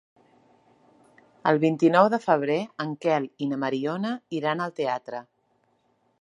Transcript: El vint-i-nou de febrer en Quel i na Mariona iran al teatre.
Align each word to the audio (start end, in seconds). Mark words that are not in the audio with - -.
El 1.51 1.59
vint-i-nou 1.63 2.09
de 2.13 2.19
febrer 2.23 2.57
en 2.85 2.95
Quel 3.05 3.29
i 3.47 3.51
na 3.53 3.61
Mariona 3.65 4.15
iran 4.41 4.65
al 4.67 4.75
teatre. 4.81 5.23